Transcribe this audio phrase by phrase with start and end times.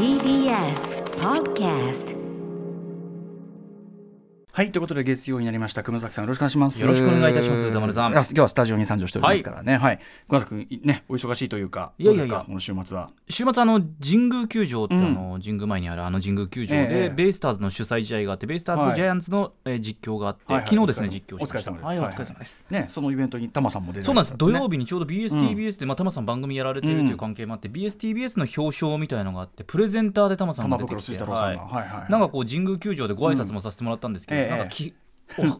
[0.00, 2.16] TBS Podcast
[4.52, 5.84] はいということで月曜になりました。
[5.84, 6.82] 熊崎さんよろしくお願いします。
[6.82, 8.12] よろしくお願いいたします歌丸さん。
[8.12, 9.76] 今日はスタジオに参上しておりますからね。
[9.76, 12.34] はい、熊崎君ねお忙しいというかいやいやいや。
[12.34, 12.44] どうですか？
[12.46, 13.10] この週末は。
[13.28, 15.04] 週末あの神宮球場って、うん。
[15.04, 21.70] あの神宮前にあるあの神宮球場えで、えベイスターズの主催試合があってベイスターズジャイアンツの、えー実況があって、はいはい昨日ですね実況しました。
[21.70, 21.86] お疲れ様です。
[21.86, 32.12] はいおはい疲れ様です、ねそのイベントにタマさんも出てそうなんです、土曜日日にちょうど BSTBS で、まあ、タマさん番組やられているという関係もあって、BSTBS の表彰みたいのがあってプレゼンターでタマさんが出てきてははいはいい。
[32.12, 34.94] なんかこう神宮球場でご挨拶もさせてもらったんですけど、ええなんかき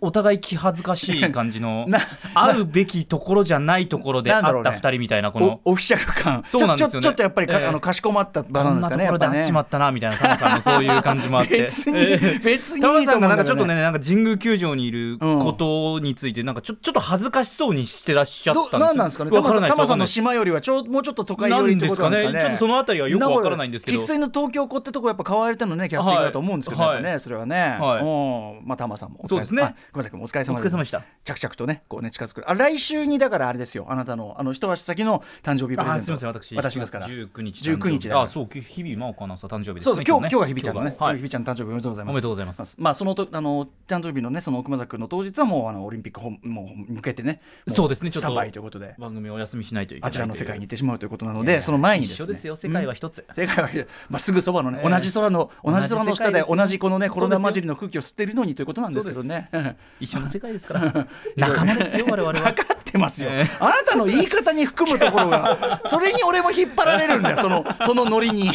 [0.00, 2.00] お お互い気恥ずかしい感じの な
[2.34, 6.42] 会うべきところじゃないところで会った2人みたいなこのおオフィシャル感。
[6.46, 7.04] そうなんですよね。
[7.04, 7.66] ちょっとやっぱりか、ええ。
[7.66, 11.62] あのかしこまった場こなんですかねんなところで会っちまったなみたいなタマさんのそういう感じもあって。
[11.62, 12.38] 別に、ええ。
[12.42, 18.78] 別にいいタマさんがなんかちょっとねなんか神宮球場にいることについてなんかちょちょっと恥ずかしそうにしてらっしゃったんです。
[18.80, 19.30] なんなんですかね？
[19.30, 22.40] タマさんタマさんの島よりはちょもうちょっと都会寄りってことなんですかね？
[22.40, 23.98] ちょっとそのあたりはよくわからないんですけど。
[23.98, 27.20] 生粋の東京っ子ってとこやっぱ買われてのねキャスティングだと思うんですけど、はい。
[27.20, 28.00] それはね、はい。
[28.00, 28.66] うん。
[28.66, 31.02] まあタマさんもそうですねあ熊崎君もお疲れ様お疲れ様でした。
[31.24, 32.48] 着々とねこうね近づく。
[32.48, 33.86] あ来週にだからあれですよ。
[33.88, 35.92] あなたのあの一足先の誕生日プレゼント。
[35.92, 37.08] あすみません私私ですから。
[37.08, 38.08] 19日19日。
[38.08, 38.22] だから。
[38.24, 42.14] あそうき日々真央かなさ誕生日ですねそう今日今日がね日比ちゃんのね、今日が日比ちゃんの誕生日おめでとうございます。
[42.14, 42.76] おめでとうございます。
[42.78, 48.94] まあそのとあの誕生日のねその熊崎君の当日はもうあのオリンピック本もう向けてね、もそうですねちょっとということで。
[48.98, 52.24] 番組をお休みしないといけないあちらの世界に行にってしまうということなので、その前にですね。
[52.24, 53.24] 一緒ですよ世界は一つ。
[53.34, 53.68] 世界は、
[54.08, 59.48] まあ、すぐそばのね、ええ同じ空の同じ空の下で同じこのねコロナ混じりの空気を吸っているのにということなんですけどね。
[60.00, 61.06] 一緒の世界ですから。
[61.36, 62.32] 仲間ですよ我々は。
[62.52, 63.50] 分かってますよ、ええ。
[63.60, 68.50] あなたの言い方に含むところがそれに俺も引っ張られるんだよそのそのノリに。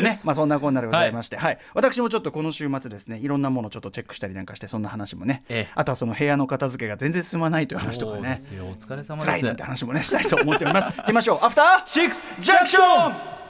[0.00, 1.58] ねまあそんなこんなでございまして、はい。
[1.74, 5.72] 私もちょっとこの週末ですねいろんなものをちょっとチェックしたりなんかしてそんな話もね、ええ。
[5.74, 8.40] あとはその部屋の片付けが全然進まないという話とかね。
[8.60, 10.92] お疲れ様辛いですなんて話もねしたいと思っております。
[10.96, 11.44] 行きましょう。
[11.44, 13.43] アフターシックスジャンクション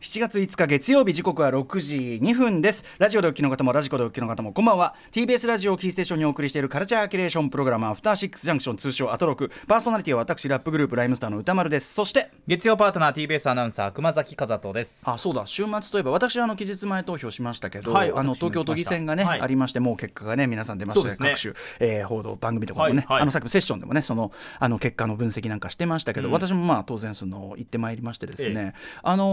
[0.00, 2.84] 7月5日月曜日時刻は6時2分です。
[2.98, 4.94] ラジオでお聞きの方もラジコでお聞きの方もこんばんは。
[5.12, 9.50] TBS ラジオをキーステーションにお送りしているカルチャーキュレーションプログラムアフターシックスジャンクション通称アトロク。
[9.66, 11.94] パーソナリティは私ラップグループライムスターの歌丸です。
[11.94, 15.08] そして月曜パートナー TBS アナウンサー熊崎和人です。
[15.08, 15.46] あそうだ。
[15.46, 19.40] 週末といえば私あの期日前投票しましたけど、はいあの東京都議選がね、はい。
[19.40, 21.28] ありましてもう結果がね皆さん出まして、そうですね。
[21.30, 23.22] 各種、えー報道番組とかもね、はいはい。
[23.22, 29.24] あのさっきのセッションでもねそのあの結果の分析なんかしてましたけど、私もまあ当然その行ってまいりましてですね、あの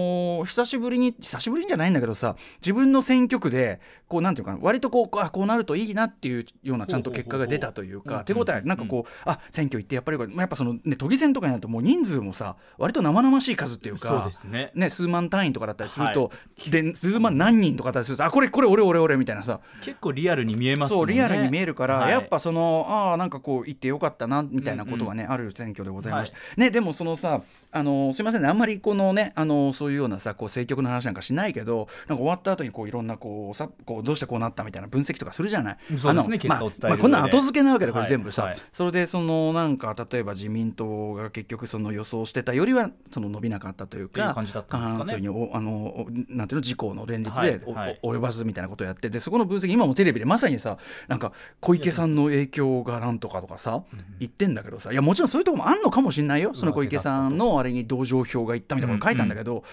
[0.00, 0.01] ー
[0.44, 14.72] 久しぶりに久しぶりにじゃないんだけどさ自分の選挙区でこうなんていうかな割とこうあこうなるといいなっていうようなちゃんと結果が出たというか手応えなんかこう、あ選挙行ってやっぱりやっぱそのね都議選とかになるともう人数もさ割と生々しい数っていうかそうですね。
[14.74, 16.30] ね、数万単位とかだったりすると、
[16.70, 19.60] で数万何人とかだったりするとあこれこれ俺俺俺みたいなさ。
[19.80, 20.98] 結構リアルに見えますね。
[20.98, 22.10] そうリアルに見えるから、はい。
[22.10, 35.76] やっぱそのああなんかこう行ってよかったなみたいなことがね、ある選挙でございました、ねでもそのさあのすいませんねあんまりこのねあのそういうようなさこう政局の話なんかしないけどなんか終わった後にこういろんなこうさこうどうしてこうなったみたいな分析とかするじゃない？
[35.96, 38.52] そうですねまあまあ、こんな後付けなわけでこれ全部さ、はい。
[38.52, 45.04] はいそれでそのなんか例えば自民党が結局その予想してたよりはその伸びなかったというかっていう感じだったんですかね。
[45.04, 47.60] 過半数におあのおなんていうの自公の連立で
[48.02, 50.78] 及ばずみたいなことをやってでそこの分析今もテレビでまさにさ
[51.08, 53.82] なんか小池さんの影響がなんとかとかさ
[54.20, 54.92] 言ってんだけどさ。
[54.92, 56.52] いやもちろんそういうところもあんのかもしれないよ。
[56.54, 59.64] その小池さんのあれに同情票がいったみたいなこと書いたんだけど、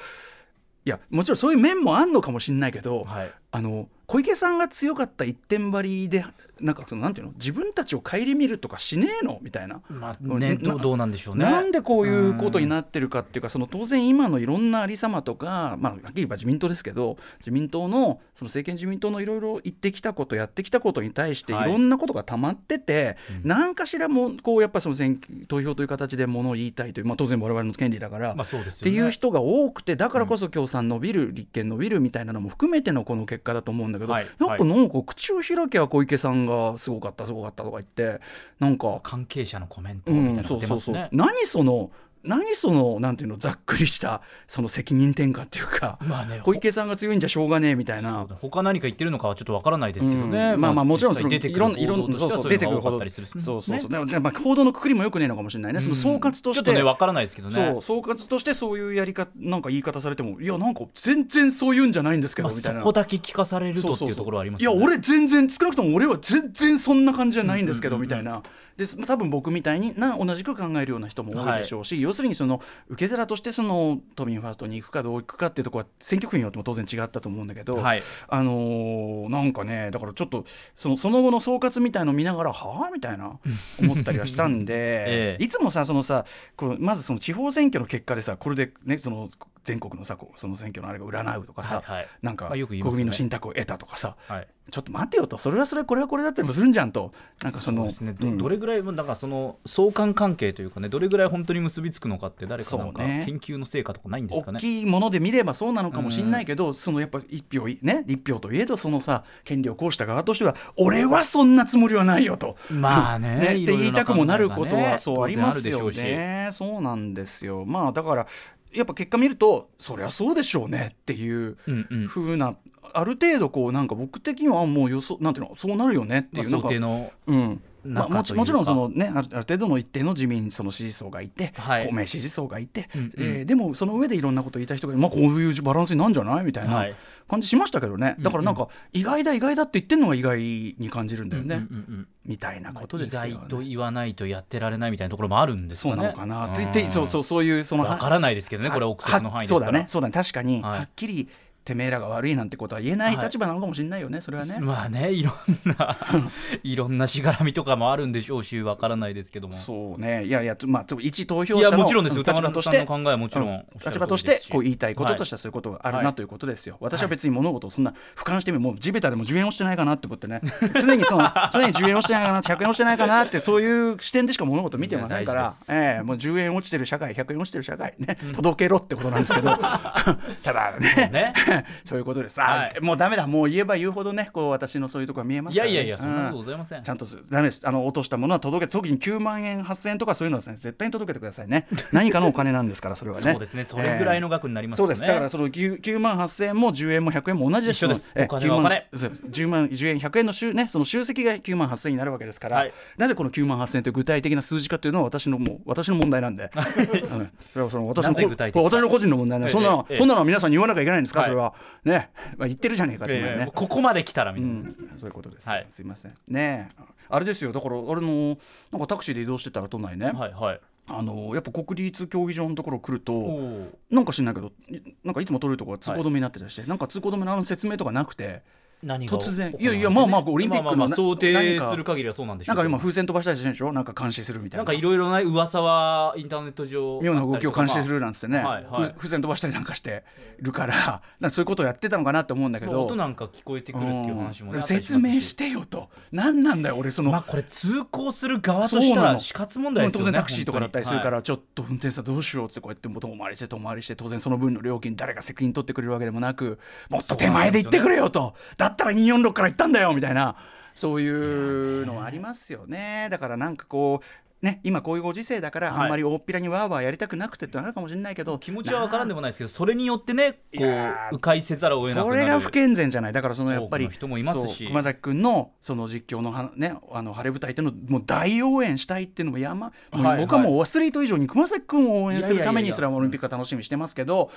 [0.85, 3.31] いやもちろんそういう面もあんのかもしれないけど、はい。
[3.51, 6.25] あの小池さんが強かった一点張りで
[6.59, 7.33] なんかそのなんていうの？
[7.33, 9.37] 自分たちを顧みるとかしねえの？
[9.41, 9.79] みたいな。
[9.87, 11.45] まあなねどうどうなんでしょうね。
[11.45, 21.71] なんでこういうことになってるかっていうかその当然今のいろんなありさまとか、まあ、はっきり言えば自民党ですけど自民党のその政権自民党のいろいろ言ってきたことやってきたことに対していはい。
[21.71, 28.91] ろんなことが溜まってて、何かしらもこうやっぱその選挙投票という形でものを言いたいという、まあ、当然我々の権利だから、まあそうですよね。
[28.91, 38.21] っていう人が多くてだからこそ共産伸びる、立憲伸びるみたいなのも含めてのこの結果だと思うんだけど、はいやっぱなんか口を開きゃ小池さんがすごかったすごかったとか言って
[38.59, 41.91] なんか関係者のコメントうん、みたいなのそうそうそう、が出ますね何その
[42.23, 48.27] 何そのなんていうのざっくりしたその責任転嫁っていうか、まあね小池さんが強いんじゃしょうがねえみたいな。
[48.41, 53.89] 他何か言ってるのかはちょっとわからないですけどね、うんまあまあもちろんその出てくるいろんな出てくるほどったりするそうそうそう。
[53.89, 53.99] ね。
[53.99, 55.79] だからまあ報道のくくりもよくねえのかもしれないね。
[55.79, 57.55] その総括として、ちょっとねわからないですけどね。
[57.55, 62.81] そう総括としてそういうやり方なんか言い方されてもいやなんか全然そういうんじゃないんですけど、まあ、みたいな。
[62.81, 64.77] そこだけ聞かされるとっていうところはありますよね。
[64.77, 68.43] いや俺全然少なくとも俺は全然そんな感じじゃないんですけど、みたいな。
[68.77, 78.01] で多分僕みたいにな同じく考えるような人も多いでしょうし、要するにその受け皿としてその都民ファーストに行くかどう行くかっていうところは選挙区によっても当然違ったと思うんだけど、はい。
[78.27, 80.43] あのーなんかねだからちょっと
[80.75, 82.91] そのその後の総括みたいのを見ながらはあ？
[82.91, 83.39] みたいな
[83.79, 84.73] 思ったりはしたんで、
[85.07, 85.43] ええ。
[85.43, 86.25] いつもさそのさ
[86.55, 89.29] このまずその地方選挙の結果でさこれでねその
[89.63, 92.07] 全国のさその選挙のあれが占うとかさ、はいはい。
[92.21, 94.47] なんか国民の信託を得たとかさ、はい。
[94.71, 97.11] ちょっと待てよとそれはそれこれはこれだったりもするんじゃんと。
[97.43, 98.37] なんかそのね、どうん。
[98.37, 104.57] どれぐらいなんかその相関関係というかねどれぐらい本当に結びつくのかって誰かなんか研究の成果とかないんですかね。
[104.57, 112.55] 大きいもので見ればそうなのかもしれないけど、そのやっぱ一票いね一票といえどそのさ権利を行使した側としては俺はそんなつもりはないよと。
[112.71, 116.49] まあね ね、って言いたくもなることはそうありますよね。
[116.51, 117.65] そうなんですよ。
[117.65, 118.27] まあだから
[118.73, 122.07] やっぱ結果見るとそりゃそうでしょうねっていううんうん。
[122.07, 122.55] 風な、
[122.93, 131.87] ある程度こうなんか僕的にはもう予想なんていうのそうなるよねってまあいう、想定のうんまあ、もちもちろんその、ね、ある程度の一定の自民その支持層がいて、はい。
[131.87, 133.11] 公明支持層がいて、うんうん。
[133.17, 136.45] えーでもその上でいろんなことを言いたい人が、まあ、こういうバランスになるんじゃない？
[136.45, 136.95] みたいなはい。
[137.27, 143.31] 感じしましたけどね、だからなんか意外だ意外だって言ってるのが意外に感じるんだよね、うんうんうんみたいなことですよ、ね。
[143.31, 145.95] 外と言わないとやってられないみたいなところもあるんですかね。
[145.95, 149.65] そうなのかなって言って、そうそうそういうそのわからないですけどねこれは憶測の範囲ですから。
[149.65, 149.85] そうだね。
[149.87, 150.11] そうだね。
[150.11, 150.77] 確かに、はい。
[150.79, 151.27] はっきり
[151.69, 153.25] てめえらが悪いなんてことは言えないはい。
[153.25, 154.59] 立場なのかもしれないよね、それはね。
[154.59, 155.35] まあねいろん
[155.77, 155.97] な
[156.63, 159.53] いろんなしがらみとかもあるんでしょうしわからないですけども。
[159.53, 160.25] そうね。
[160.25, 170.41] いやいやつまあつ一投票いや者のもちろんです立場として考えはもちろん立場としてこう言いたいこととしてはそういうことがあるなということですよ、私は別に物事をそんな俯瞰してみもう地べたでも10円をしてないかなって思ってね。
[170.81, 175.53] 常にその 常に10円をしてないかな100円をしてないかなってそういう視点でしか物事を見てませんから。
[175.69, 179.55] ええもう10円落ちてる社会100円落ちてる社会ね、届けろってことなんですけど。
[180.43, 181.09] ただね。
[181.11, 181.33] ね
[181.85, 182.39] そういうことです、
[182.81, 183.27] もうダメだ。
[183.27, 186.83] もう言えば言うほどねこう私のそういうところが見えますから、ね、いやいやいやそんなことうんございません。
[186.83, 187.67] ちゃんとすダメです。
[187.67, 191.67] あの落としたものは届け特に9万円8000円とかそういうのはですね絶対に届けてくださいね。
[191.91, 193.31] 何かのお金なんですからそれはね。
[193.31, 193.63] そうですね。
[193.63, 194.95] それぐらいの額になりますよね。
[194.95, 195.07] そうです。
[195.07, 198.13] だからその 9, 9万8000円も10円も100円も同じです一緒です。
[198.15, 198.87] えお金はお金。
[198.93, 202.73] 9万そう10万10円100円の収ねその集積が9万8000円になるわけですから、はい。
[202.97, 207.31] なぜこの9万8000円という具体的な数字かというのは私のもう私の問題なんで、 うん。
[207.53, 209.51] それはその私の私の個人の問題なんで。
[209.51, 209.97] そんなええ。
[209.97, 211.29] そんなのは皆さんに言わなきゃいけないんですか、はい。
[211.29, 211.48] それは
[211.83, 215.65] ね、まあ、言ってるじゃねえかっていうのはね、ええここまで来たらみうんな、ん、そういうことです、はい。
[215.69, 216.13] すいません。
[216.27, 216.69] ね。
[216.79, 217.51] えあれですよ。
[217.51, 218.37] だから俺の
[218.71, 220.61] なんかタクシーで移動してたら都内ね、はいはい。
[220.87, 228.41] あのやっぱ国立競技場のところ来るおとーなんか知んないけどいなんかいつも通るとこが通行止めになってたりして、なんか通行止めのあの説明とかなくて
[228.81, 229.53] 突然。
[229.59, 233.73] いやいやまあまあオリンピックのまあまあまあ想定する限りはそうなんでしょなかうんけど今風船飛ばしたりしてるでしょ？
[233.73, 234.59] なんか監視するみたいな。
[234.59, 240.03] なんかいろいろな噂はインターネット上妙な動きを監視するななんつってね、はいはいふ風船飛ばしたりなんかして
[240.39, 242.85] るから なんかそういうことをやってたのかなって思うんだけど。
[242.85, 245.89] 音なんか聞こえてくるっていう話もね説明してよと。
[246.11, 256.59] 何なんだよ俺その、まあこれ通行する側としたら死活問題ですよね当然タクシーとかだったりするか本らちょっと運転手さんどうしようってこうやって遠回りして遠回りして当然その分の料金誰が責任取ってくれるわけでもなく
[256.89, 258.33] もっと手前で行ってくれよと。
[258.57, 260.35] だったら246から行ったんだよみたいな。
[260.75, 263.09] そういうのはありますよね。
[263.11, 264.05] だからなんかこう
[264.41, 265.83] ね、今こういうご時世だからはい。
[265.83, 273.13] あんまり大っぴらにわーわーやりたくなくてってのあるかもしれないけど、当に気持ちは分からんでもないですけどそれによってねこう迂回せざるを得なくなるそれが不健全じゃない。
[273.13, 274.67] だからそのやっぱり人もいますし。
[274.67, 284.31] 熊崎君のその実況のは、ね、あの晴れ舞台っていうのをもう大応援したいっていうのも山、もうはい僕はもうアスリート以上に熊崎君を応援するためにそれはオリンピックは楽しみにしてますけど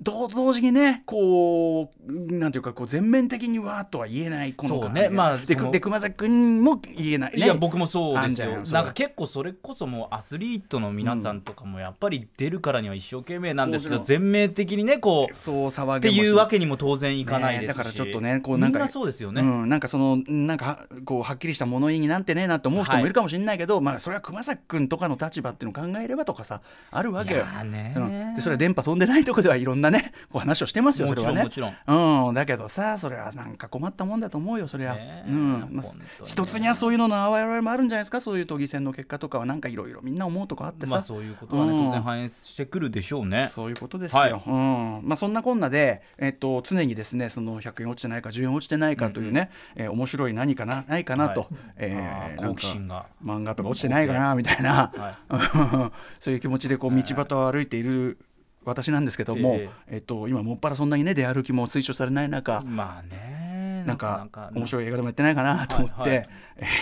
[0.00, 5.08] 同同時にねこうなんていうかこう全面的にわーっとは言えないこのそうね。
[5.08, 8.62] まあでで熊崎君も言えない、ね、いや僕もそうですよ。
[8.72, 27.44] なんか結構それこそもうアスリートの皆さんとかもやっぱり出るからには一生懸命なんですけど全面的にねこうそう騒っていうわけにも当然いかないですし、ねだからちょっとねこうなんかみんなそうですよね、うん、なんかそのなんかこうはっきりした物言いになんてねえなって思う人もいるかもしれないけど、まあそれは熊崎君とかの立場っていうのを考えればとかさあるわけよ。
[27.62, 31.42] うん、でそれは電波飛んでないとこではいろんなねこう話をしてますよそれはね。
[31.42, 31.74] もちろん。
[31.86, 34.94] もうん、だけどさそれはなんか困ったもんだと思うよそれは。
[34.94, 35.68] ねえうん。
[35.70, 35.82] まあ
[36.24, 38.20] 一つにはそういうのの我々もあるんじゃないですか？
[38.20, 40.92] そういう都議選の結果とかはなんかいろいろみんな思うとこあってさ。
[40.92, 41.84] まあそういうことはね、うん。
[41.86, 43.46] 当然反映してくるでしょうね。
[43.48, 44.32] そういうことですよ、はい。
[44.32, 45.00] うん。
[45.04, 53.06] まあ、そんなこんなで、えっと、常にですねその100円落ちてないか10円落ちてないかというね、えー面白い何かなないかなと、はいえー好奇心が。
[53.24, 54.92] なんか漫画とか落ちてないかなみたいな、
[56.20, 58.18] そういう気持ちでこう道端を歩いている
[58.64, 59.96] 私なんですけども、ええ。
[59.98, 63.84] っと、今もっぱらそんなにね出歩きも推奨されない中、まあね。
[63.86, 66.28] なんか面い白い映画でもやってないかなと思って、はいはい。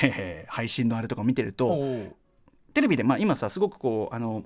[0.02, 1.76] えー配信のあれとか見てると、
[2.76, 4.44] テレビで、まあ、今さすごくこうあの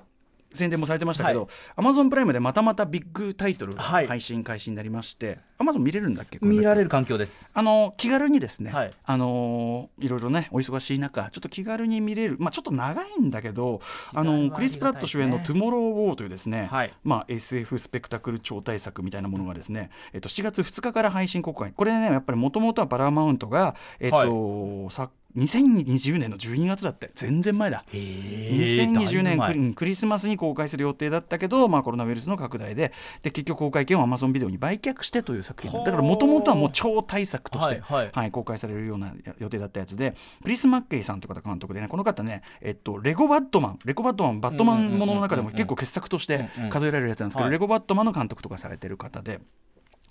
[0.52, 1.48] 宣伝もされてましたけど、はい。
[1.74, 6.38] アマゾンプライムでまたまたビッグタイトル配信開始になりまして、アマゾン見れるんだっけ？
[6.40, 7.50] 見られる環境です。
[7.52, 8.92] あの気軽にですね、はい。
[9.04, 12.36] あのいろいろねお忙しい中ちょっと気軽に見れる。
[12.38, 13.82] まあちょっと長いんだけど
[14.14, 16.92] あのクリス・プラット主演の「ありがたいですねトゥモロー・ウォー」というですね、はい。
[17.04, 21.72] まあ、SF スペクタクル超大作みたいなものがですね、えっと、7月2日から配信公開。
[21.76, 27.12] これねやっぱりもともとはパラマウントが、えっとさ2020年の12月だって。
[27.14, 27.84] 全然前だ。
[27.92, 32.92] 2020年クリクリスマスに公開する予定だったけど、まあ、コロナウイルスの拡大で。
[33.22, 35.72] で結局公開権を Amazon ビデオに売却してという作品。
[35.72, 38.30] はあだからもともとはもう超大作として、はいはい。
[38.30, 47.52] 公開されるような予定だったやつでクリス・マッケイさんという方監督でねこの方ね、えっと、レゴバットマンレゴバットマンバットマンものの中でも結構傑作として数えられるやつなんですけど、はい。
[47.52, 49.40] レゴバットマンの監督とかされてる方で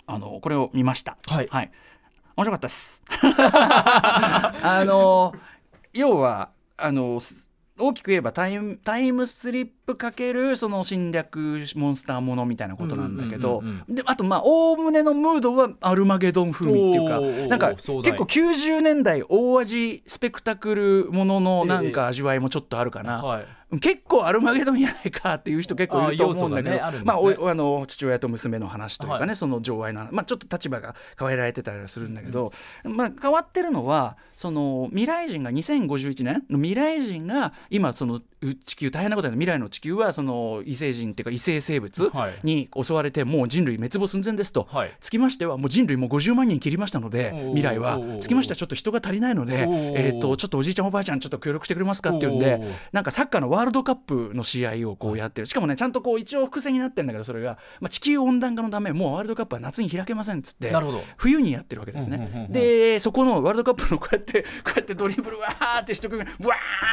[0.06, 1.16] あのこれを見ました。
[1.26, 1.48] はい。
[2.36, 3.02] 面白かったです。
[3.42, 5.34] あの
[5.92, 7.49] 要はあのす
[7.80, 23.22] 大きく言えばタイムタイムスリップかけるその侵略モンスターものみたいなことなんだけどであとまあおおむねのムードはアルマゲドン風味っていうかなんか結構90年代大味スペクタクルもののなんか味わいもちょっとあるかな。
[23.22, 23.46] はい
[23.78, 27.00] 結構アルマゲドンやないかっていう人結構いると思うんだけどあねあね。
[27.04, 29.36] まあおあの父親と娘の話というかね、はい。
[29.36, 32.52] その情愛の話まあちょっと立場が変えられてたりはするんだけど、
[32.84, 42.38] まあ変わってるのはその未来人が2051年の未来人が今そのう地球大変なことだよ未来の地球はその異星人っていうか異星生物はい。
[42.42, 44.96] に襲われてもう人類滅亡寸前ですと、はい。
[45.00, 48.00] つきましてはもう人類もう50万人切りましたので未来は。
[48.20, 52.60] つきましてはちょっと人が足りないのでえーとちょっとおじいちゃんおばあちゃんちょっと協力してくれますかっていうんで
[52.92, 55.46] なんかサッカーのワールドカップの試合をこうやってる。
[55.46, 60.72] しかもねちゃんとこう一応伏線になってるんだけどそれが、まあ、地球温暖化のためもうワールドカップは夏に開けませんっつって
[61.16, 66.26] 冬にやってるわけですね、でそこのワールドカップのこうやって こうやってドリブルわーってしてくるわ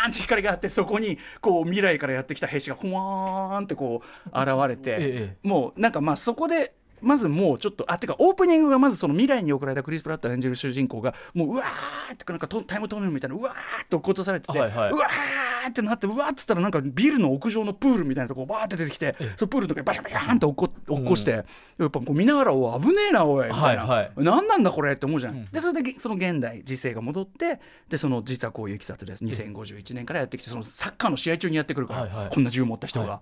[0.08, 5.48] ーって光があってそこにこう未来からやってきた兵士がほわーんってこう現れて、ええ。
[5.48, 14.92] もうなんかまあそこでまずもうちょっとあてかオープニングがまずその未来に送られたクリス・プラット演じる主人公がもううわーってなんかトタイムトンネルみたいなうわーって落っことされてて、はいはい。
[14.92, 21.42] うわーってなってうわーっつったらなんかビルの屋上のプールみたいなとこバーって出てきてそのプールのとこにバシャバシャンって落っこ落っこして、や
[21.86, 24.12] っぱこう見ながらお危ねえなおいみたいな、はいはい。
[24.18, 27.60] 何なんだこれって思うじゃん、でそれでげその現代時勢が戻って
[27.90, 32.30] でその実はこういういきさつです2051年からやってきてそのサッカーの試合中にやってくるから、はいはい。
[32.30, 33.22] こんな銃持った人が、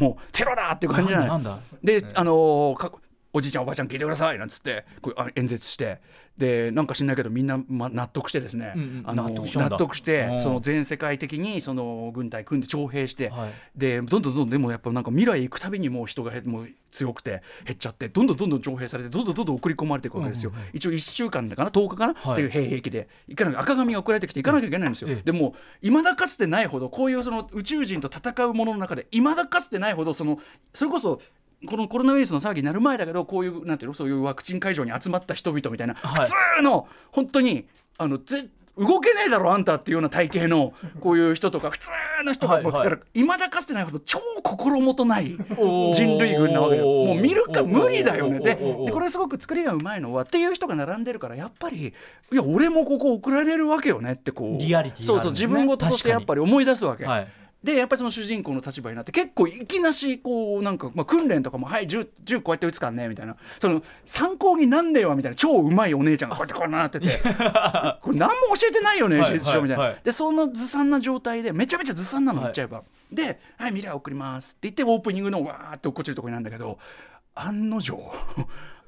[0.00, 1.86] もうテロだっていう感じじゃない。
[1.86, 2.92] で、あのーか
[3.34, 6.00] おじいちゃんおばあちゃん聞いてくださいなんつってこうあ演説して。
[6.36, 9.02] でなんか知んないけどみんな、ま、納得してですね、うんうん。
[9.04, 10.38] あの納得してうん。
[10.40, 13.52] その全世界的にその軍隊組んで徴兵して、はい。
[13.76, 22.32] でどんどんどんどんでもやっぱなんか未来行くたびにもう人が減もう強くて減っちゃってどんどんどんどん徴兵されてどんどんどんどん送り込まれていくわけですよ、一応1週間だかな10日かな、はい。
[22.32, 23.08] っていう兵役で。
[23.28, 25.22] 行かな赤紙が送られてきて行かなきゃいけないんですよ、ええ。
[25.22, 30.40] でもいまだかつてないほどこういうその宇宙人と戦うものの中でいまだかつてないほどその
[30.72, 31.20] それこそ
[31.66, 36.26] このコロナウイルスの騒ぎになる前だけどこういうなんていうのそういうワクチン会場に集まった人々みたいな、はい。
[36.26, 37.66] 普通の本当に
[37.98, 41.90] あのぜ動けねえだろあんたっていうような体型のこういう人とか普通
[42.24, 43.24] の人がはいはいもうだからい。
[43.24, 45.36] まだかつてないほど超心もとない
[45.92, 46.88] 人類軍なわけだよ。
[46.88, 48.40] もう見るか無理だよね。
[48.40, 51.94] でこれすごく作りがうまいのはっていう人が並んでるからやっぱり
[52.32, 57.04] いや俺もここ送られるわけよねってこうリアリティそうそう自分事としてやっぱり思い出すわけ。
[57.04, 57.28] はい
[57.64, 63.36] でやっぱりその主人公の立場になって結構いきなしこうなんか、まあ、訓練とかも「はい銃銃こうやって撃つからね」みたいな。
[63.58, 67.08] その参考になんねえわみたいな超うまいお姉ちゃんがこうやってこうなってて。
[68.02, 72.44] これ何も教えてないよねはい事実上みたいな、はいはいでそのずさんな状態でめちゃめちゃずさんなのはい。
[72.48, 76.78] 言っちゃえば、で「はい未来送ります」って言ってオープニングのわーって落っこちるところになんだけど
[77.34, 77.98] 案の定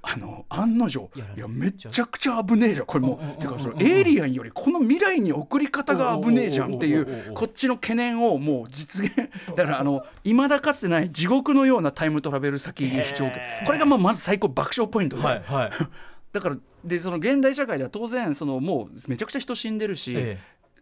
[0.08, 2.86] あの案の定いやめちゃくちゃ危ねえじゃん。
[2.86, 9.16] これもうてかそのエイリアンよりこの未来に送り方が危ねえじゃんっていおうこっちの懸念をもう実現。
[9.56, 13.66] だからあの未だかつてない地獄のようなタイムトラベル先に視聴へー。
[13.66, 15.70] これがまあまず最高爆笑ポイントで、はいはい。
[16.32, 20.38] だからでその現代社会では当然そのもうめちゃくちゃ人死んでるし、え。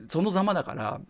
[0.09, 1.00] そのざまだから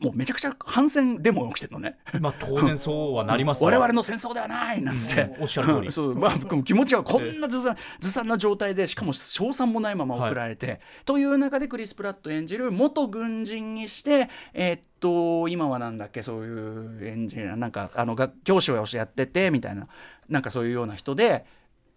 [0.00, 1.98] もうめちゃくちゃ反戦デモが起きてるのね。
[2.14, 3.70] えまあ当然そうはなりますわ。
[3.70, 5.42] 我々の戦争ではないなんつって、うん。
[5.42, 5.90] おっしゃる通り。
[5.90, 6.14] そう。
[6.14, 19.88] まあ、気持ちはこんなずさんずさんな状態でしかも賞賛もないまま送られて、という中でクリス・プラット演じる元軍人にしてえーっと今はなんだっけそういうエンジニアなんかあの学教師をやっててみたいな。
[20.28, 21.44] なんかそういうような人で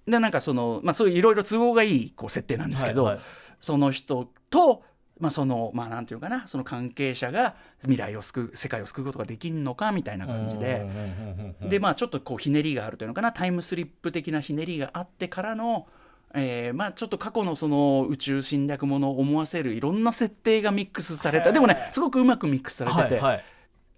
[0.07, 3.23] でなんかその、まあ、そういういろいろ都合がいいこう設定なんですけど、はいはい。
[3.61, 4.83] その人と、
[5.19, 10.85] まあ、そのまあなんていうかなその関係者が未来を救う世界を救うことができるのかみたいな感じで。
[11.61, 15.87] でまあちょっとこうひねりがあるというのかなタイムスリップ的なひねりがあってからの、
[16.33, 21.51] えーまあちょっと過去のその宇宙侵略ものを思わせるいろんな設定がミックスされた。
[21.51, 23.43] でもねすごくうまくミックスされてて、はいはい。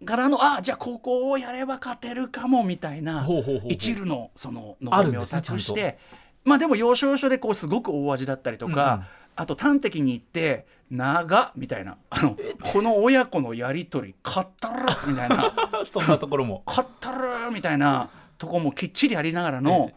[0.06, 3.26] からのあじゃあここをやれば勝てるかもみたいな
[3.70, 5.98] 一縷のそのあるん望みを託して
[6.44, 9.06] まあでも要所要所でこうすごく大味だったりとか、うんうん。
[9.38, 11.98] あと端的に言って長っみたいな。
[12.10, 15.54] あのこの親子のやり取りかったるみたいな。
[15.84, 16.64] そんなところも。
[16.66, 18.10] かったるみたいな。
[18.38, 19.92] とこもきっちりありながらの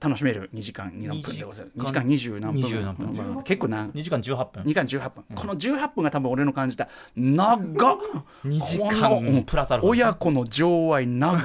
[0.00, 0.50] 楽しめる。
[0.52, 1.78] 2時間何分でございます。
[1.78, 2.04] 2時間。
[2.04, 2.62] 20何分。
[2.62, 3.36] 20何分。
[3.36, 3.42] うん。
[3.44, 4.62] 結構な2時間18分。
[4.64, 7.98] 2時間18分、この18分が多分俺の感じた長っ。
[8.44, 11.40] 2時こ間プラスアルファ親子の情愛長っ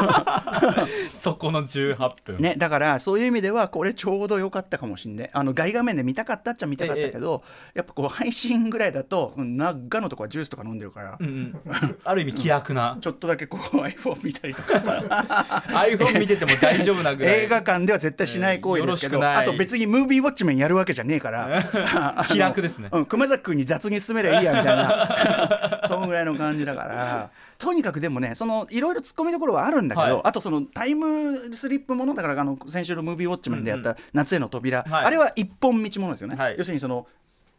[1.12, 2.38] そこの18分。
[2.38, 7.42] ね、だからそういう意味ではこれちょうど良かったかもしんないあの外画面で見たかったっちゃ見たかったけど、
[7.74, 11.98] やっぱこう配信ぐらいだと長のとこはジュースとか飲んでるから、うんうん。
[12.04, 12.98] ある意味気楽な。
[13.00, 14.74] ちょっとだけこう iPhone 見たりとか。
[15.68, 17.44] iPhone 見てても大丈夫なぐらい。
[17.44, 22.24] 映画館では絶対しない行為ですけど、えあと別にムービーウォッチメンやるわけじゃねえから。
[22.28, 22.88] 気楽ですね。
[22.92, 25.82] うん、熊崎君に雑に進めりゃいいやみたいな。
[25.86, 27.30] そんぐらいの感じだから
[27.60, 30.22] とにかくでもねそのいろいろ突っ込みどころはあるんだけど、はい。
[30.24, 35.04] あとそのタイムスリップものだからあの先週のムービーウォッチメンでやった「夏への扉」はい。
[35.04, 36.54] あれは一本道ものですよね、はい。
[36.56, 37.06] 要するにその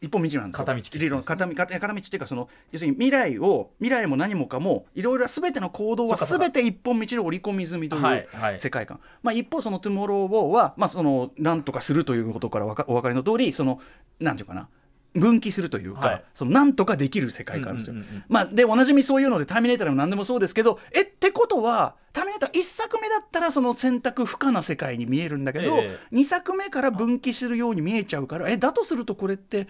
[0.02, 0.66] 一本道なんですよ。
[0.66, 0.82] 片道
[1.24, 8.60] 片道片片道っていうかその要するに未来を未来も何もかもいろいろ全ての行動は全て一本道で織り込み済みという、はいはい。
[8.60, 13.80] 世界観、まあ、一方その「トゥモロー・ウォー」は、まあ、その何とかするということからお分かりの通りその
[14.20, 14.68] なんていうかな
[15.14, 16.24] 分岐するというか、はい。
[16.34, 17.96] そのなんとかできる世界観ですよ。
[18.30, 29.68] まあ、でおなじみそういうので「ターミネーター」でも何でもそうですけどえってことは「ターミネーター」1作目だったらその選択不可な世界に見えるんだけど、え2作目から分岐するように見えちゃうからえだとするとこれって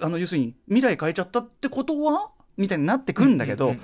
[0.00, 3.76] あの要するに未来変えちゃったってことはみたいになってくんだけど、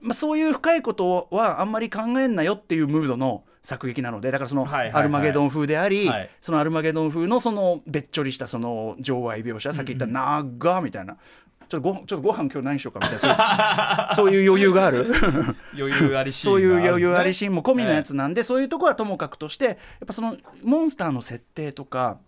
[0.00, 6.30] まあ、そういう深いことはあんまり考えんなよっていうムードの作劇なのでだからそのアルマゲドン風であり、はい。
[6.40, 11.16] そのアルマゲドン風のそのべっちょりしたその情愛描写さっき言った「長」みたいな。
[11.68, 14.10] ちょっとごちょっとご飯今日何しようかみたいな。
[14.16, 15.12] そういう余裕がある。
[15.78, 22.18] 余裕ありシーンそういう余裕ありシーンも込みのやつなんで、そういうところはともかくとしてやっぱそのモンスターの設定とか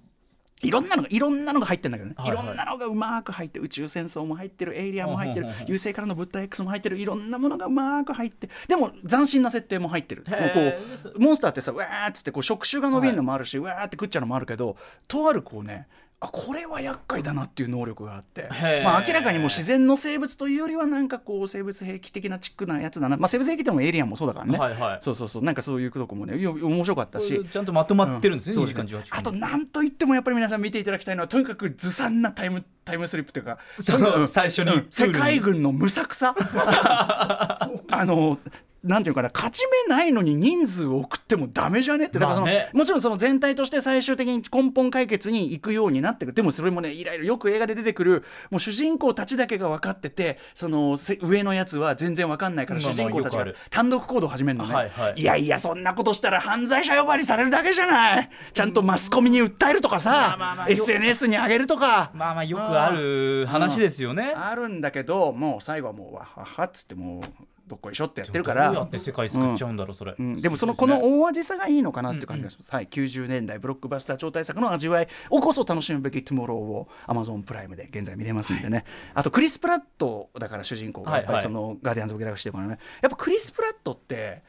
[0.62, 2.44] いろんなのがいろんなのが入ってるんだけどね、はいはい。
[2.44, 10.24] いろんなのがうまく入って宇宙戦争も入ってるエイリアンも入ってる優勢からの物体 X も入ってるいろんなものがうまく入ってでも斬新な設定も入ってる。
[10.28, 10.78] もうこへ
[11.16, 14.76] うモンスターってさうわーっつってこう触手が伸びるのもあるし、うわーって食っちゃうのもあるけど
[15.08, 15.88] とあるこうね
[16.24, 18.48] あこれは厄介だなっていう能力があって。
[18.84, 23.16] まあ明らかにもう自然の生物というよりはなんかこう生物兵器的なチックなやつだな。
[23.16, 24.98] まあ生物兵器でもエイリアンもそうだからね、はいはい。
[25.00, 25.42] そうそうそう。
[25.42, 34.28] なんかそういうとこもね面白かったし、ちゃんとまとまってるんですね、そう2時間18分あとなんといってもやっぱり皆さん見ていただきたいのはとにかくずさんなタイムタイムスリップというか そのうん。
[34.28, 34.86] 最初にうん。
[34.90, 36.36] 世界軍の無策さ。
[36.38, 38.38] あの
[38.84, 42.06] なんていうかな勝ち目ないのに人数を送ってもダメじゃね？
[42.06, 55.22] ってだからその、まあねもちろんその全体として最終的に根本解決に行くようになってるでもそれもねいろいろよく映画で出てくるもう主人公たちだけが分かっててそのせ上のやつは全然分かんないからまあ主人公たちが単独行動を始めるのね、はいはい。
[55.22, 58.30] やいやそんなことしたら犯罪者呼ばわりされるだけじゃない。
[58.52, 62.10] ちゃんとマスコミに訴えるとかさ、まあまあまあよ SNS に上げるとか。
[62.14, 67.22] まあまあよくある話ですよね、あるんだけどもう最後はもうわははっつってもう
[67.72, 70.36] どっこいしょってやってるかどうやらって世界救っちゃうんだろうそれ、うん。
[70.36, 84.42] でもそのこの大味さがいいのかなっていう感じがします、はい、90年代ブロックバスター超大作の味わいをこそ楽しむべき「トゥモロー」を Amazon プライムで現在見れますんでね、あとクリス・プラットだから主人公がやっぱりそのガーディアンズ・オブ・ギャラクシーとかねやっぱクリス・プラットって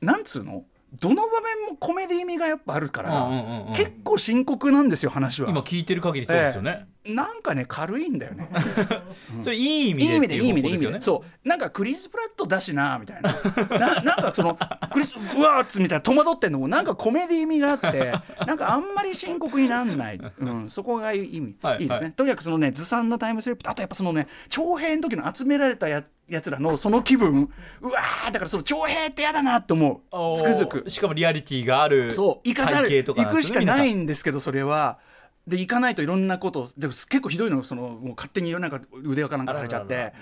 [0.00, 0.62] なんつうの？
[1.00, 3.74] どの場面もコメディ味がやっぱあるから、うんうんうんうん。
[3.74, 5.50] 結構深刻なんですよ話は。
[5.50, 8.48] 今聞いてる限りそうですよね、なんかね軽いんだよね。
[9.42, 11.00] それいい意味いい意味でいい意味でいい意味で。
[11.00, 11.48] そう。
[11.48, 13.32] なんかクリス・プラットだしなみたいな。
[13.78, 14.58] ななんかその
[14.92, 18.12] クリスうわーっつみたいな戸惑ってんのもなんかコメディ味があって
[18.46, 27.48] なんかあんまり深刻になんない、うん、そこがいい意味、はいい、いですね、はとにかくそのねずさんなタイムスリップとあとやっぱそのね徴兵の時の集められたややつらのその気分。
[27.80, 30.36] うわーだからその徴兵って嫌だなと思う。
[30.36, 30.90] つくづく。
[30.90, 34.98] しかもリアリティがあるそう行かされ行くしかないんんですけどそれは
[35.46, 40.12] で行かないといろんなことでも結構ひどいのそのもう勝手になんか腕輪かなんかされちゃって。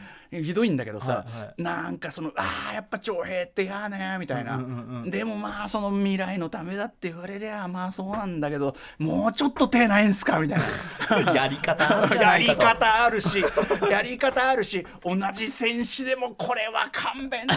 [0.42, 5.10] ひどいんだけどさ、はいはなんかそのあーやっぱ徴兵って嫌ねみたいな、うんうんうんうん。
[5.10, 10.64] でもまあその未来のためだって言われりゃまあそうなんだけどもうちょっと手ないんすかみたいな。
[11.34, 13.44] やり方やり方あるし
[13.90, 17.56] やり方あるし同じ戦士でもこれは勘弁だ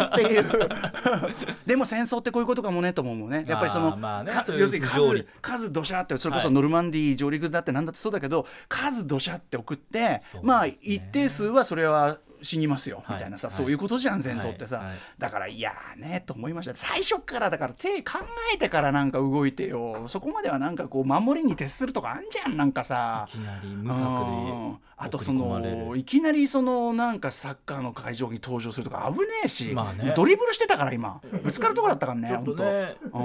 [0.00, 0.68] なっていう。
[1.66, 3.44] でも戦争ってこういうことかもねと思うもんね。
[3.46, 6.54] やっぱりその、ね要するに数数どしゃってそれこそはい。
[6.54, 12.09] ノルマンディー上陸だってなんだってそうだけど数どしゃって送って、まあ一定数はそれは
[12.42, 13.16] 死にますよ、はい。
[13.16, 13.56] みたいなさ、はい。
[13.56, 14.86] そういうことじゃん戦争ってさ、はい。
[14.88, 16.74] はいだからいやーねと思いました。
[16.74, 18.18] 最初からだから手考
[18.54, 20.04] えてからなんか動いてよ。
[20.08, 23.26] そこまではなんかこう守りに徹するとかあんじゃんなんかさ。
[23.28, 24.72] いきなり無策うん。
[24.74, 30.12] であとそのいきなりそのなんかサッカーの会場に登場するとか危ねえし、まあね。
[30.14, 31.20] ドリブルしてたから今。
[31.42, 32.96] ぶつかるとこだったからねちょっとね。
[33.10, 33.18] 本当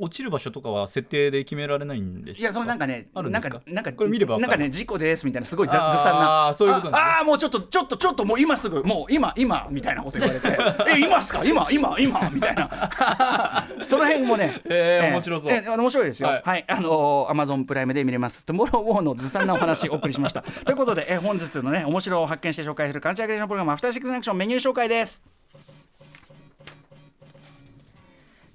[0.00, 2.40] 落ちる場所とかは設定で決められないんですか？
[2.40, 3.50] いやそのなんかねあるんですか？
[3.50, 6.98] なんかなんかこれ見ればなんかね事故ですみたいなすごいざあーずさんなそういうことね。
[6.98, 10.48] ああーもうちょっとちょっとちょっともう今すぐもう今今みたいなこと言われて
[10.96, 11.44] え今っすか？
[11.44, 12.30] 今今今？
[12.30, 13.66] みたいな。
[13.86, 15.52] その辺もねえー面白そう。
[15.52, 16.28] えー面白いですよ。
[16.28, 16.60] ははい。
[16.60, 18.44] い、あのアマゾンプライムで見れます。
[18.44, 25.22] トゥモローウォーのずさんなお話お送りしました ということで、えー本日のね面白を発見して紹介するカルチャークリエーションプログラムアフターシックスジャンクションメニュー紹介です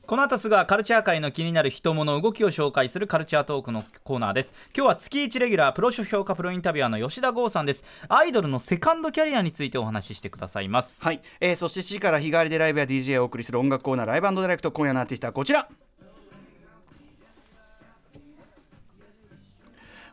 [0.07, 4.53] この後すぐはカルチャー界の気になる人物動きを紹介するカルチャートークのコーナーです。
[4.75, 7.83] 今日は月1レギュラープロ書評家プロインタビュアーの吉田豪さんです。
[8.07, 11.03] アイドルのセカンドキャリアについてお話ししてくださいます。
[11.03, 14.71] はい、えーそして C から日替わりでライブや DJ をお送りする音楽コーナー Live Direct。
[14.71, 15.67] 今夜のアーティストはこちら。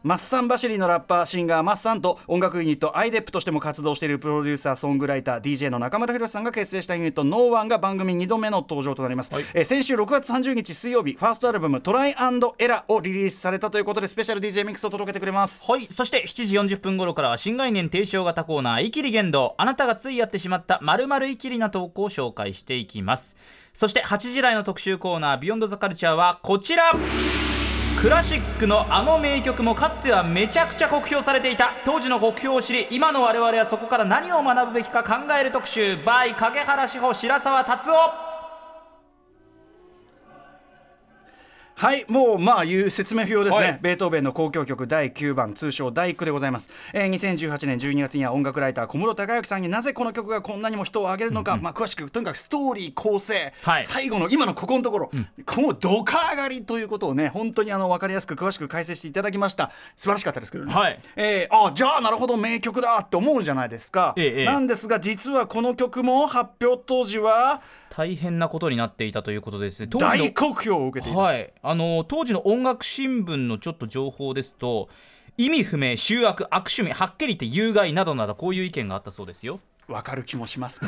[0.03, 15.65] マッサンバシリのラッパーシンガーマッサンと音楽ユニット i-dep としても活動しているプロデューサーソングライター DJ の中村宏さんが結成したユニットノーワンが番組2度目の登場となります、はいえー先週6月30日水曜日ファーストアルバム「Trial and Error」をリリースされたということでスペシャル DJ ミックスを届けてくれます。
[15.71, 15.87] はい。
[15.87, 23.37] そして7時40分頃からは新概念提唱型コーナー「イキリ言動」あなたがついやってしまった〇〇イキリな投稿を紹介していきます。
[23.73, 26.93] そして8時台の特集コーナー「ビヨンドザカルチャーはこちら。
[28.03, 31.71] クラシックのあの名曲もかつてはめちゃくちゃ酷評されていた。
[31.85, 35.95] 当時の酷評を知り今の我々はそこから何を学ぶべきか考える特集。
[36.05, 38.32] by 影原志保白沢達夫。
[41.83, 43.79] はいもうまあいう説明不要ですね、はい。
[43.83, 53.85] ベートーベンの交響曲第9番通称第9でございます、えー2018年12月には音楽ライター小室孝之さんになぜこの曲がこんなにも人を挙げるのか、まあ詳しくとにかくストーリー構成、はい。
[53.85, 55.11] 最後の今のここのところ、
[55.45, 59.73] このドカ上がりということをね本当にあの分かりやすく詳しく解説していただきました。
[59.97, 61.01] 素晴らしかったですけどね、はい。
[61.17, 64.45] えーあじゃあなるほど名曲だって思うじゃないですか、ええええ。
[64.45, 67.61] なんですが実はこの曲も発表当時は
[67.95, 69.87] 大変なことになっていたということですね。
[69.87, 74.91] 大酷評を受けていた、はい、あの当時の音楽新聞のちょっと情報ですと
[75.39, 79.59] 意味不明醜悪悪趣味はっきり言って有害などなどこういう意見があったそうですよ。
[79.89, 80.81] わかる気もします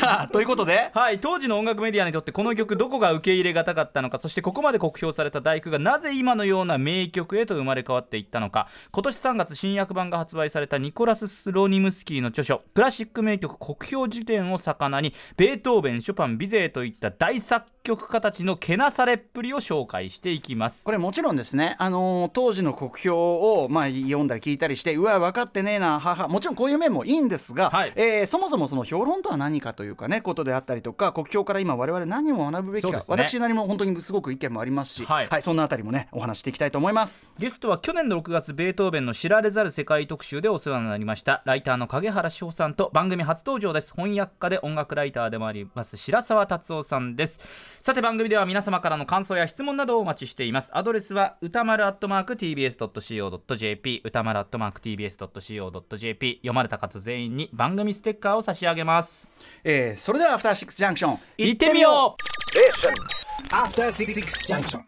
[0.00, 0.90] さ あということで？
[0.94, 8.68] はい当時の音楽メディアにとってこの曲どこが受け入れがたかったのかそしてここまで酷評された大工がなぜ今のような名曲へと生まれ変わっていったのか。
[8.92, 20.84] 今年3月新訳版が発売されたニコラス・スロニムスキーの著書「クラシック名曲酷評辞典」を魚にベートーベンショパンビゼーといった大作曲家たちのけなされっぷりを紹介していきます。
[20.84, 27.92] これもちろんですね、あのー当時の国評を、まあ、読んだり聞いたりしてうわ分かってねえなははもちろんこういう面もいいんですが、はい。
[27.96, 33.02] えーそもそもその評論とは何かというかねことであったりとか国評から今我々何を学ぶべきか、ね。
[33.08, 35.42] 私なりも本当にすごく意見もありますし、はい。
[35.42, 37.24] そんなあたりもねお話していきたいと思います。
[37.38, 43.92] ゲストは去年の6月ベートーベンの知られざる世界特集でお世話になりましたライターの影原志保さんと番組初登場です。
[43.94, 47.40] 翻訳家で音楽ライターでもあります白沢達夫さんです。
[47.80, 50.70] さて番組では皆様からの感想や質問などをお待ちしています。
[50.74, 59.30] アドレスは歌丸アットマーク TBS.CO.JP 歌丸アットマーク TBS.CO.JP 読まれた方全員に番組ステッカーを差し上げます。
[59.64, 64.14] えーそれではアフターシックスジャンクション行ってみよう After Six
[64.46, 64.82] Junction.